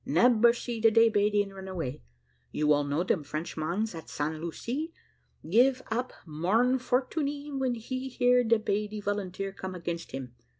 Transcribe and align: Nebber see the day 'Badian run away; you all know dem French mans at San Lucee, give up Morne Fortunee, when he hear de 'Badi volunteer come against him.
Nebber 0.03 0.51
see 0.51 0.79
the 0.81 0.89
day 0.89 1.09
'Badian 1.11 1.53
run 1.53 1.67
away; 1.67 2.01
you 2.51 2.73
all 2.73 2.83
know 2.83 3.03
dem 3.03 3.21
French 3.23 3.55
mans 3.55 3.93
at 3.93 4.09
San 4.09 4.41
Lucee, 4.41 4.91
give 5.47 5.83
up 5.91 6.11
Morne 6.25 6.79
Fortunee, 6.79 7.51
when 7.51 7.75
he 7.75 8.09
hear 8.09 8.43
de 8.43 8.57
'Badi 8.57 8.99
volunteer 8.99 9.51
come 9.53 9.75
against 9.75 10.09
him. 10.11 10.33